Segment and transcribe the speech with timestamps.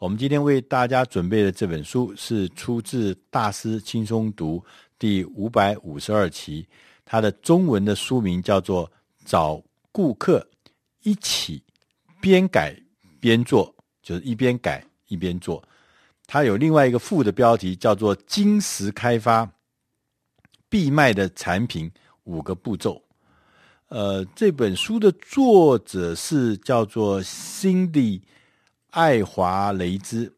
[0.00, 4.58] 我们今天为大家准备的这本书是出自《大师轻松读》
[4.98, 6.66] 第五百五十二期，
[7.04, 8.88] 它的中文的书名叫做
[9.26, 10.48] 《找顾客
[11.02, 11.62] 一起
[12.18, 12.74] 边改
[13.20, 13.66] 边做》，
[14.02, 15.62] 就是一边改一边做。
[16.26, 19.46] 它有另外一个副的标题叫做“金石开发
[20.70, 21.92] 必卖的产品
[22.24, 23.02] 五个步骤”。
[23.88, 28.22] 呃，这本书的作者是叫做 Cindy
[28.90, 30.32] 爱华雷兹。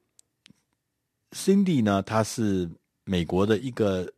[1.32, 2.70] Cindy 呢，他是
[3.04, 4.10] 美国的一个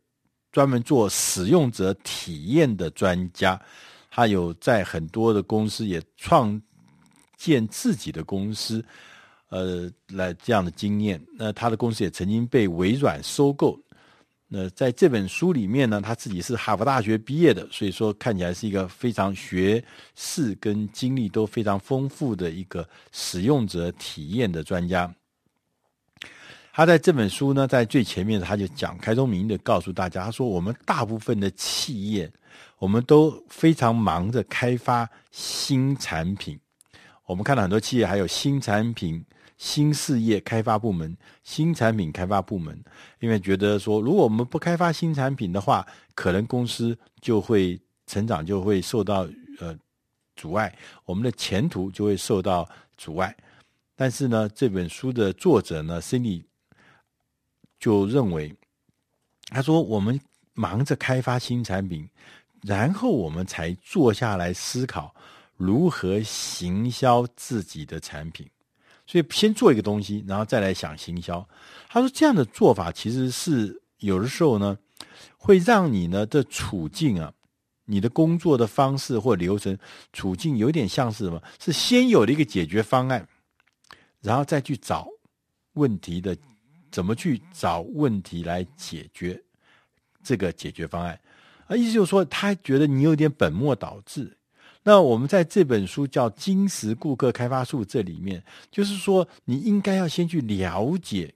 [0.51, 3.59] 专门做使用者体验的专家，
[4.09, 6.61] 他有在很多的公司也创
[7.37, 8.83] 建自己的公司，
[9.49, 11.21] 呃，来这样的经验。
[11.37, 13.79] 那他的公司也曾经被微软收购。
[14.57, 19.83] 那在这本书里面呢，他自己是哈佛大学毕业的，所以说看起来是一个非常学
[20.15, 25.13] 识跟经历都非常丰富的一个使用者体验的专家。
[26.71, 32.31] 他在这本书呢，在最前面他就讲开宗明义的告诉大家，他说我们大部分的企业，
[32.77, 36.57] 我们都非常忙着开发新产品。
[37.25, 39.21] 我们看到很多企业还有新产品。
[39.57, 42.77] 新事业开发部门、新产品开发部门，
[43.19, 49.27] 因为觉得说，如果我们不开发新产品的话，可能公司就会成长就会受到
[49.59, 49.77] 呃
[50.35, 53.35] 阻碍，我们的前途就会受到阻碍。
[53.95, 56.45] 但是呢，这本书的作者呢，心里
[57.79, 58.53] 就认为，
[59.47, 60.19] 他说我们
[60.53, 62.09] 忙着开发新产品，
[62.61, 65.15] 然后我们才坐下来思考
[65.55, 68.45] 如何行销自己的产品。
[69.07, 71.47] 所以先做一个东西，然后再来想行销。
[71.87, 74.77] 他说这样的做法其实是有的时候呢，
[75.37, 77.31] 会让你呢的处境啊，
[77.85, 79.77] 你的工作的方式或流程
[80.11, 81.41] 处境有点像是什么？
[81.59, 83.27] 是先有了一个解决方案，
[84.21, 85.07] 然后再去找
[85.73, 86.35] 问题的，
[86.91, 89.41] 怎么去找问题来解决
[90.23, 91.19] 这个解决方案。
[91.67, 94.35] 啊，意思就是说，他觉得你有点本末倒置。
[94.87, 101.33] 那我们在这本书叫《金石顾客开发术》这里面，就是说你应该要先去了解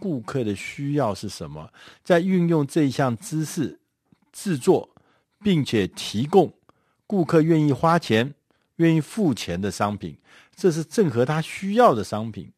[0.00, 1.70] 顾客的需要是什么，
[2.02, 3.78] 再运用这一项知识
[4.32, 4.88] 制作，
[5.44, 6.52] 并且提供
[7.06, 8.34] 顾客愿意花钱、
[8.78, 10.18] 愿意付钱的商品，
[10.56, 12.50] 这是正合他需要的商品。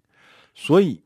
[0.55, 0.99] 所以，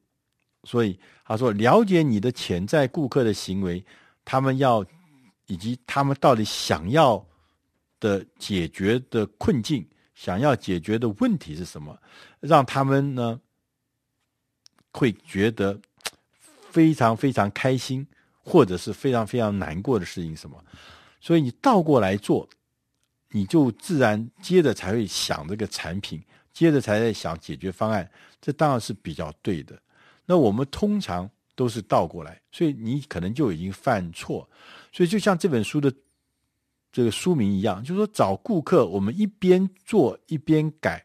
[0.62, 0.96] 所以
[1.26, 3.84] 他说，了解你的潜在顾客的行为，
[4.24, 4.86] 他们要
[5.48, 7.26] 以及他们到底想要。
[8.00, 11.98] 的解决的困境，想要解决的问题是什么？
[12.40, 13.40] 让他们呢
[14.92, 15.80] 会觉得
[16.70, 18.06] 非常非常开心，
[18.42, 20.62] 或者是非常非常难过的事情什么？
[21.20, 22.48] 所以你倒过来做，
[23.30, 26.22] 你就自然接着才会想这个产品，
[26.52, 28.08] 接着才在想解决方案。
[28.40, 29.80] 这当然是比较对的。
[30.26, 34.48] 那我们通常都是倒过来，所以你可能就已经犯错。
[34.92, 35.92] 所以就像这本书的。
[36.94, 41.04] 这个书名一样，就是说找顾客，我们一边做一边改，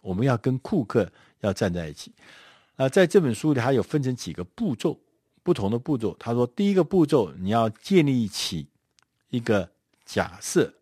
[0.00, 1.08] 我们要跟顾客
[1.38, 2.12] 要站在一起。
[2.74, 4.98] 啊，在这本书里还有分成几个步骤，
[5.44, 6.16] 不同的步骤。
[6.18, 8.66] 他说，第一个步骤你要建立起
[9.30, 9.70] 一个
[10.04, 10.74] 假设。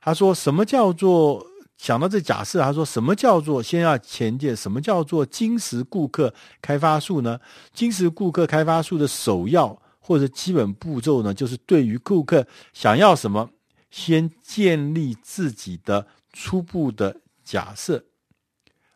[0.00, 1.44] 他说，什么叫做
[1.76, 2.60] 想到这假设？
[2.60, 4.54] 他说，什么叫做先要前进？
[4.54, 7.40] 什么叫做金石顾客开发术呢？
[7.72, 9.82] 金石顾客开发术的首要。
[10.06, 13.48] 或者基本步骤呢，就是对于顾客想要什么，
[13.90, 18.04] 先建立自己的初步的假设。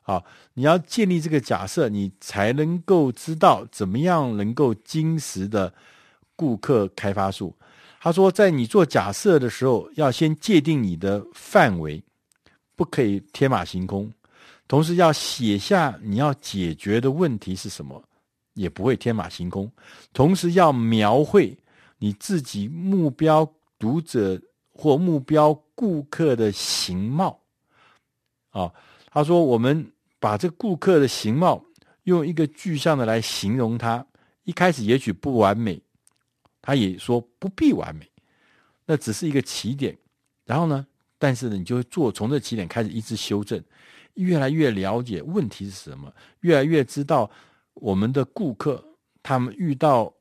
[0.03, 5.73] 好，你要建立这个假设，你才能够知道怎么样能够精实的
[6.37, 7.57] 顾客开发术。
[8.01, 12.03] 他说，在你做假设的时候，要先界定你的范围，
[12.77, 14.13] 不可以天马行空，
[14.67, 18.05] 同时要写下你要解决的问题是什么。
[18.59, 19.71] 也不会天马行空，
[20.13, 21.57] 同时要描绘
[21.99, 23.49] 你自己目标
[23.79, 27.41] 读者或目标顾客的形貌。
[28.51, 28.73] 啊，
[29.13, 31.65] 他说我们把这顾客的形貌
[32.03, 34.05] 用一个具象的来形容他，
[34.43, 35.81] 一开始也许不完美，
[36.61, 38.11] 他也说不必完美，
[38.87, 39.97] 那只是一个起点。
[40.45, 40.85] 然后呢，
[41.17, 43.63] 但是呢，你就会做从这起点开始一直修正，
[44.15, 47.31] 越来越了解问题是什么，越来越知道。
[47.81, 48.85] 我们的顾客
[49.23, 50.13] 他们遇到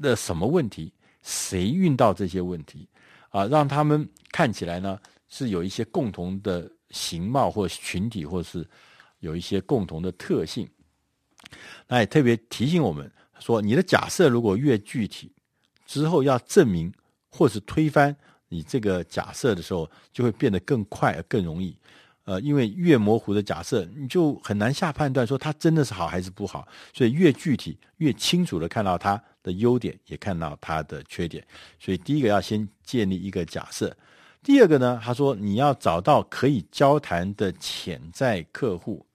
[0.00, 0.92] 的什么问题？
[1.22, 2.88] 谁遇到这些问题？
[3.30, 8.66] 啊，让他们看起来呢是有一些共同的形貌或群体，或是
[9.20, 10.68] 有一些共同的特性。
[11.86, 15.32] 那也特别提醒我们说，你的假设如果越具体，
[15.86, 16.92] 之后要证明
[17.30, 18.16] 或是推翻
[18.48, 21.78] 你这个假设的时候，就会变得更快更容易。
[22.28, 26.68] 呃，因为越模糊的假设，你就很难下判断说它真的是好还是不好。
[26.92, 31.42] 所以越具体、越清楚的看到它的优点，也看到它的缺点。
[31.80, 33.96] 所以第一个要先建立一个假设。
[34.42, 39.06] 第二个呢，他说你要找到可以交谈的潜在客户。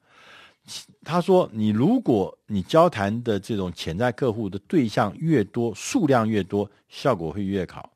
[1.03, 7.92] 他说你如果你交谈的这种潜在客户的对象越多，数量越多，效果会越好。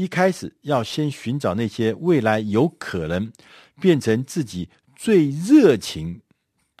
[0.00, 3.30] 一开始要先寻找那些未来有可能
[3.78, 4.66] 变成自己
[4.96, 6.18] 最热情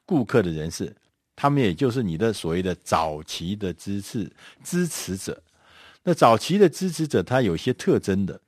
[0.06, 0.90] 顾客的人士，
[1.36, 4.32] 他们也就是你的所谓的早期的支持
[4.64, 5.38] 支持者。
[6.02, 8.40] 那早期的支持者，他有些特征的，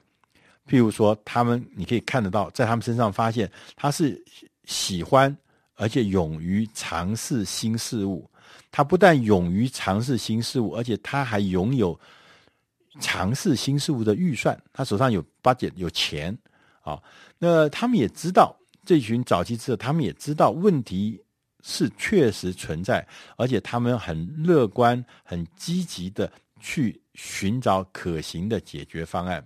[0.66, 4.18] 譬如说，他们你可以看得到，在他们身上发现他是
[4.64, 5.36] 喜欢
[5.75, 8.26] 而且勇于尝试新事物。
[8.70, 12.00] 他不但勇于尝试新事物，而且他还拥有。
[13.00, 16.36] 尝试新事物的预算，他手上有 budget 有钱
[16.82, 17.02] 啊。
[17.38, 18.54] 那他们也知道，
[18.84, 21.18] 这群早期者，他们也知道问题
[21.62, 23.06] 是确实存在，
[23.36, 26.30] 而且他们很乐观、很积极的
[26.60, 29.42] 去寻找可行的解决方案。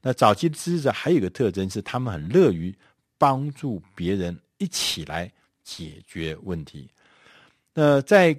[0.00, 2.72] 那早期的支持者还有一个特征是，他们很乐于
[3.18, 5.30] 帮助别人一起来
[5.64, 6.88] 解决问题。
[7.74, 8.38] 那在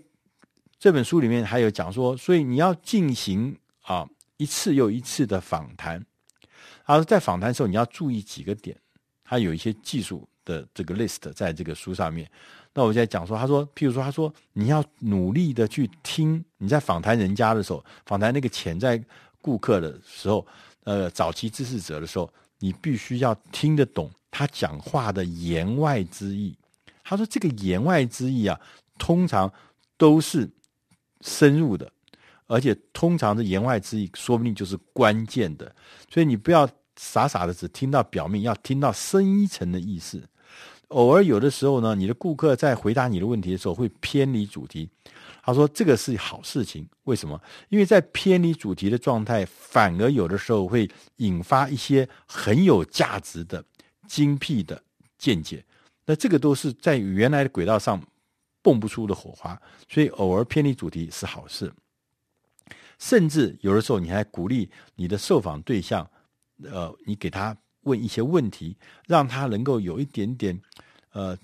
[0.79, 4.07] 这本书里面还有讲说，所以你要进行啊。
[4.37, 6.03] 一次又一次的访谈，
[6.85, 8.75] 他说在访谈的时候，你要注意几个点。
[9.23, 12.29] 他有一些技术的这个 list 在这个书上面。
[12.73, 16.43] 那我在讲说，他说，譬如说，他说你要努力的去听。
[16.57, 19.03] 你在访谈人家的时候，访谈那个潜在
[19.41, 20.45] 顾客的时候，
[20.83, 26.55] 呃，早期支持者的时候，你必须要听得懂他讲话的言外之意。
[27.03, 28.59] 他说，这个言外之意啊，
[28.99, 29.51] 通常
[29.97, 30.47] 都是
[31.21, 31.91] 深入的。
[32.47, 35.73] 而且通常的言外之意，说不定就是关键的，
[36.09, 40.23] 所以你不要傻傻的只听到表面，要听到深一层的意思。
[40.89, 44.87] 偶尔有的时候呢，你的顾客在回答你的问题的时候会偏离主题，
[45.43, 47.41] 他说这个是好事情，为什么？
[47.69, 50.87] 因为在偏离主题的状态，反而有的时候会
[51.17, 53.63] 引发一些很有价值的、
[54.07, 54.79] 精辟的
[55.17, 55.65] 见解。
[56.05, 57.99] 那这个都是在原来的轨道上
[58.61, 59.59] 蹦不出的火花，
[59.89, 61.73] 所以偶尔偏离主题是好事。
[63.05, 66.09] 甚至有的时候，你还鼓励你的受访对象，
[66.63, 68.75] 呃，你给他问一些问题，
[69.05, 70.59] 让他能够有一点点，
[71.11, 71.37] 呃，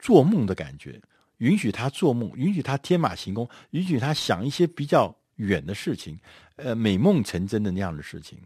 [0.00, 1.00] 做梦的感觉，
[1.36, 6.18] 允许他做梦，允许他天马行空，允许他想一些比较远的事情，
[6.56, 8.36] 呃，美梦成真的那样的事情。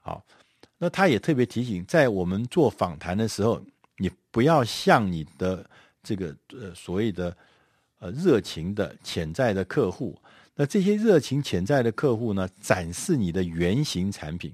[0.00, 0.24] 好，
[0.78, 3.62] 那他也特别提醒，在我们做访谈的时候，
[3.98, 5.68] 你不要向你的
[6.02, 7.36] 这个呃所谓的
[7.98, 10.18] 呃热情的潜在的客户。
[10.60, 14.52] 那这些热情潜在的客户呢，展示你的原型产品，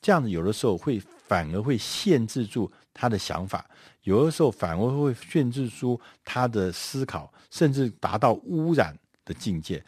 [0.00, 3.68] 这样子有的时候会反而会限制住他的想法，
[4.04, 9.84] 有的时候反而会限制住他的思考，甚至达到污染的境界，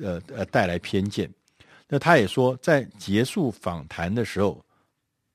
[0.00, 1.30] 呃呃，带来偏见。
[1.86, 4.60] 那他也说，在结束访谈的时候，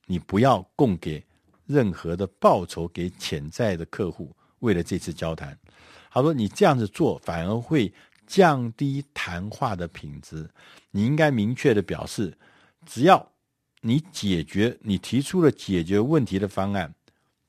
[0.05, 1.23] 你不要供给
[1.65, 5.57] 任何的报酬给潜在的客户，为了这次交谈。
[6.11, 7.89] 他说，你这样子做反而会。
[8.27, 10.49] 降低谈话的品质，
[10.91, 12.35] 你应该明确的表示，
[12.85, 13.31] 只要
[13.81, 16.93] 你解决你提出了解决问题的方案，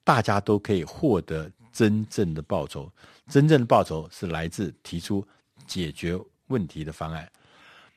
[0.04, 2.92] 大家都可以获得真正的报酬。
[3.28, 5.26] 真正的报酬是来自提出
[5.66, 6.18] 解决
[6.48, 7.30] 问题的方案。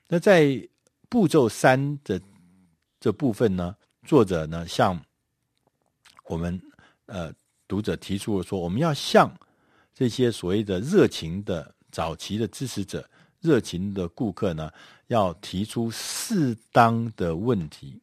[0.08, 0.68] 那在
[1.10, 2.20] 步骤三的
[3.00, 3.76] 这部分呢，
[4.06, 5.00] 作者呢向
[6.26, 6.62] 我们
[7.08, 7.34] 呃
[7.68, 9.32] 读者提出了说，我们要向
[9.94, 11.76] 这些所谓的热情的。
[11.92, 13.08] 早期的支持者、
[13.42, 14.72] 热情的顾客呢，
[15.08, 18.02] 要提出适当的问题。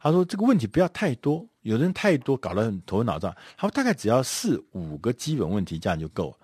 [0.00, 3.34] 他说：“这个问题不要太多，有人太多，搞得很头昏脑胀。
[3.56, 6.36] 他说大概只要四五个基本问题，这样就够了。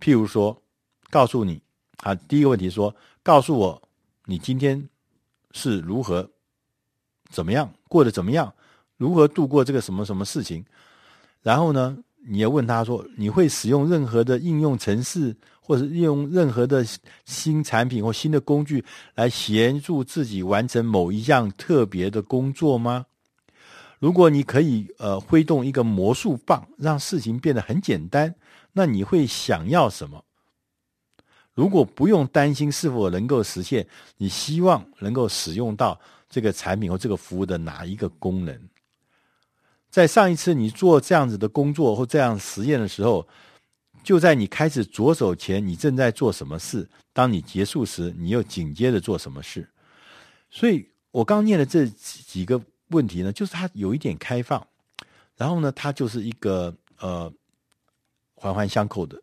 [0.00, 0.56] 譬如说，
[1.10, 1.60] 告诉你，
[1.98, 3.82] 啊，第一个问题说，告诉我
[4.24, 4.88] 你今天
[5.50, 6.30] 是如何
[7.28, 8.54] 怎么样过得怎么样，
[8.96, 10.64] 如何度过这个什么什么事情。
[11.42, 16.84] 然后呢，你要问他说，你会使用任何的应用程式？”或者用任何的
[17.24, 23.06] 新产品或新的工具来协助自己完成某一项特别的工作吗？
[24.00, 28.34] 如果你可以呃挥动一个魔术棒，让事情变得很简单，
[28.72, 30.24] 那你会想要什么？
[31.54, 33.86] 如果不用担心是否能够实现，
[34.16, 35.98] 你希望能够使用到
[36.28, 38.60] 这个产品或这个服务的哪一个功能？
[39.92, 43.24] 在上一次你做这样子的工作或这样实验的时候。
[44.02, 46.90] 就在你开始着手前，你正在做什么事？
[47.12, 49.70] 当你结束时，你又紧接着做什么事？
[50.50, 54.66] 所以我刚念的这几个问题呢，就是它有一点开放，
[55.36, 57.32] 然后呢，它就是一个呃
[58.34, 59.16] 环环相扣的。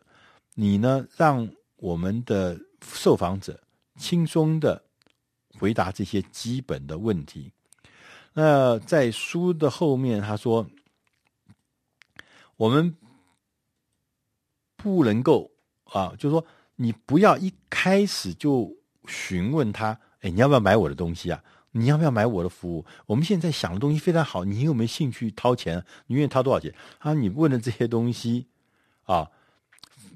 [0.56, 1.46] 你呢，让
[1.76, 3.60] 我们的受访者
[3.98, 4.82] 轻松的
[5.60, 7.52] 回答这些基本的问题。
[8.42, 10.66] 那在书的后面，他说，
[12.56, 12.96] 我们
[14.78, 15.52] 不能够
[15.84, 16.46] 啊，就是说，
[16.78, 18.74] 你不要一开始就
[19.08, 21.44] 询问他，哎，你要不要买我的东西啊？
[21.72, 22.86] 你要不要买我的服务？
[23.08, 25.84] 我们现在想的东西非常好，你有没有兴趣掏钱？
[26.08, 26.74] 你愿意掏多少钱？
[27.00, 28.48] 啊，你问的这些东西
[29.04, 29.30] 啊，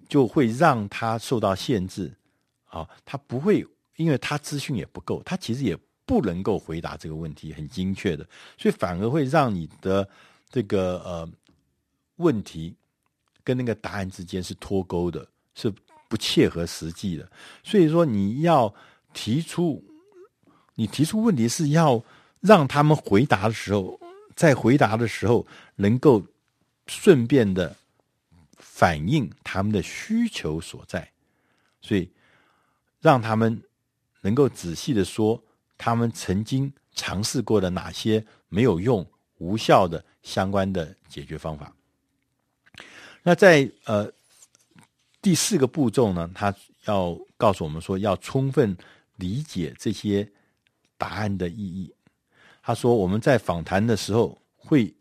[0.07, 2.15] 就会让他受到限制
[2.69, 10.07] 啊，他不会，因为他资讯也不够，他其实也不能够回答这个问题很精确的，所以反而会让你的
[10.49, 11.29] 这个呃
[12.17, 12.75] 问题
[13.43, 15.73] 跟那个答案之间是脱钩的，是
[16.09, 17.31] 不切合实际的。
[17.63, 18.73] 所以说你要
[19.13, 19.83] 提出。
[20.75, 22.03] 你提出问题是要
[22.39, 23.99] 让他们回答的时候，
[24.35, 25.45] 在回答的时候
[25.75, 26.25] 能够
[26.87, 27.75] 顺便的
[28.57, 31.07] 反映他们的需求所在，
[31.79, 32.09] 所以
[33.01, 33.61] 让他们
[34.21, 35.43] 能够仔细的说
[35.83, 39.05] 他们曾经尝试过的哪些没有用、
[39.39, 41.75] 无效的相关的解决方法。
[43.21, 44.09] 那在呃
[45.21, 48.77] 第四个步骤呢，他要告诉我们说，要充分
[49.17, 50.31] 理解这些。
[50.95, 51.93] 答案的意义，
[52.61, 54.93] 他说：“我们在访谈的时候会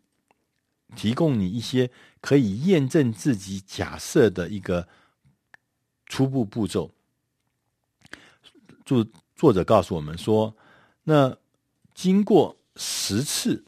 [0.97, 4.85] 提供你一些可以验证自己假设的一个
[6.07, 6.91] 初步步骤。”
[8.83, 10.53] 作作者告诉我们说
[11.03, 11.35] ：“那
[11.93, 13.63] 经过十次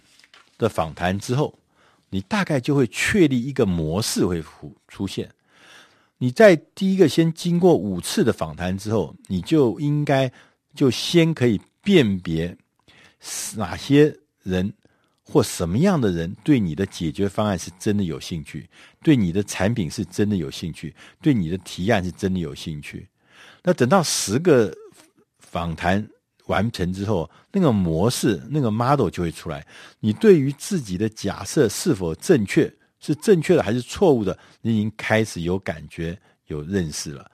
[0.58, 1.58] 的访谈之后，
[2.10, 4.44] 你大概就会确立一个模式会
[4.88, 5.30] 出现。
[6.18, 10.32] 你在第一个先经过五次的访谈之后，你就应该
[10.74, 12.58] 就先可以。”辨别
[13.56, 14.12] 哪些
[14.42, 14.74] 人
[15.24, 18.68] 或什么样的人对你的解决方案是真的有兴趣，
[19.04, 23.08] 对你的产品是真的有兴趣，对你的提案是真的有兴趣。
[23.62, 24.76] 那等到十个
[25.38, 26.04] 访谈
[26.48, 29.66] 完成之后，那个模式、那个 model 就会出来。
[30.00, 37.30] 你对于自己的假设是否正确，是正确的还是错误的，你已经开始有感觉、有认识了。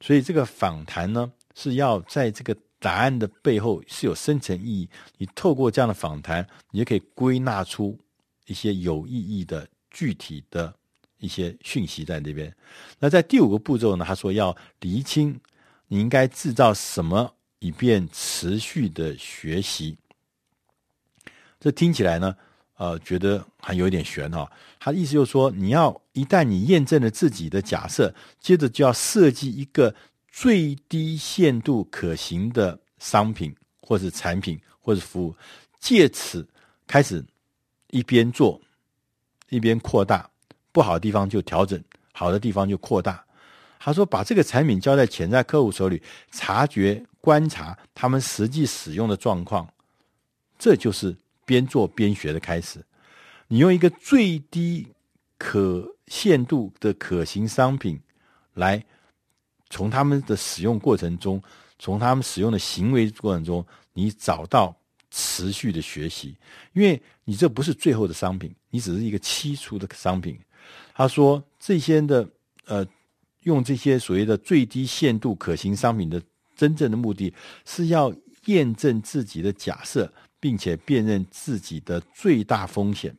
[0.00, 2.56] 所以这个访谈呢，是要在这个。
[2.80, 4.86] 答案的背后是有深层意义。
[5.16, 7.98] 你透过这样的访谈，你就可以归纳出
[8.44, 10.70] 一些有意义的具体的
[11.18, 12.54] 一些讯息在那边。
[12.98, 14.04] 那在第五个步骤呢？
[14.06, 15.40] 他说要厘清
[15.88, 17.33] 你应该制造什么，
[17.64, 19.96] 以便持续的学习。
[21.58, 22.36] 这听起来呢，
[22.76, 24.52] 呃，觉得还有点悬哈、哦。
[24.78, 29.94] 他的意思就是说，你要一旦你验证了自己的假设，接着就要设计一个。
[30.36, 35.36] 最低限度可行的商品，或是产品，或是服务，
[35.78, 36.44] 借此
[36.88, 37.24] 开始
[37.90, 38.60] 一边做
[39.48, 40.28] 一边扩大，
[40.72, 41.80] 不好的地方就调整，
[42.12, 43.24] 好的地方就扩大。
[43.84, 46.00] 他说：“把这个产品交在潜在客户手里，
[46.32, 49.68] 察觉、观察他们实际使用的状况，
[50.58, 51.14] 这就是
[51.44, 52.82] 边做边学的开始。
[53.46, 54.86] 你用一个最低
[55.36, 58.00] 可限度的可行商品
[58.54, 58.82] 来。”
[59.70, 61.42] 从他们的使用过程中，
[61.80, 64.74] 从他们使用的行为过程中，你找到
[65.10, 66.36] 持续的学习，
[66.74, 70.38] 因为你这不是最后的商品，你只是一个期初的商品。
[70.94, 72.28] 他说这些的
[72.66, 72.86] 呃，
[73.44, 76.20] 用这些所谓的最低限度可行商品的
[76.54, 77.32] 真正的目的
[77.64, 78.14] 是要
[78.46, 83.16] 验证自己的假设，并且辨认自己的最大风险。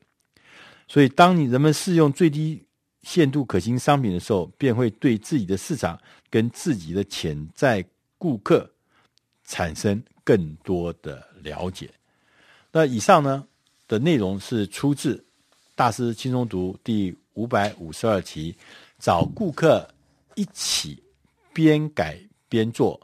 [0.88, 2.64] 所以，当你人们试用最低
[3.02, 7.84] 限度可行商品的时候，便会对自己的市场跟自己的潜在
[8.18, 8.70] 顾客
[9.46, 11.90] 产生更多的了解。
[12.72, 13.46] 那以上呢
[13.88, 15.16] 的内容是出自
[15.76, 18.56] 《大师轻松读》第五百五十二期，
[19.00, 19.88] 找顾客
[20.36, 21.04] 一起
[21.52, 23.00] 边改边做，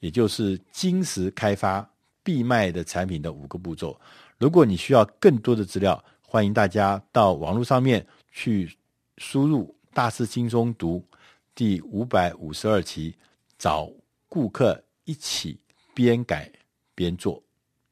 [0.00, 1.88] 也就是金石开发
[2.22, 3.98] 必卖的产品的五个步骤。
[4.38, 8.76] 如果你需要更多的资料，欢迎大家到网络上面去。
[9.18, 11.06] 输入“大师轻松读”
[11.54, 13.14] 第五百五十二期，
[13.58, 13.88] 找
[14.26, 15.60] 顾客一起
[15.94, 16.50] 边改
[16.94, 17.40] 边做。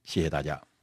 [0.03, 0.70] 谢谢大家。